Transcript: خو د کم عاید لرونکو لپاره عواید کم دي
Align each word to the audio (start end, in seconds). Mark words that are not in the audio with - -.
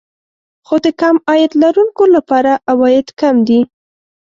خو 0.67 0.75
د 0.85 0.87
کم 1.01 1.15
عاید 1.27 1.51
لرونکو 1.61 2.03
لپاره 2.15 2.51
عواید 2.71 3.07
کم 3.19 3.35
دي 3.47 3.59